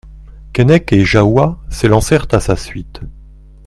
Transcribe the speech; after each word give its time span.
Keinec 0.51 0.91
et 0.93 1.05
Jahoua 1.05 1.59
s'élancèrent 1.69 2.25
à 2.31 2.39
sa 2.39 2.55
suite. 2.55 3.01